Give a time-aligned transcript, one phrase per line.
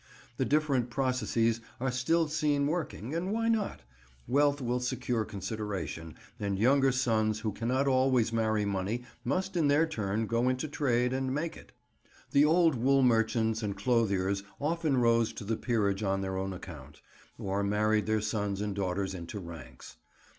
[0.37, 3.81] The different processes are still seen working; and why not?
[4.27, 9.85] Wealth will secure consideration, and younger sons who cannot always marry money must in their
[9.85, 11.67] turn go into trade and make it.
[11.67, 16.21] [Picture: Grevel's House] The old wool merchants and clothiers often rose to the peerage on
[16.21, 16.99] their own account,
[17.37, 19.97] or married their sons and daughters into its ranks.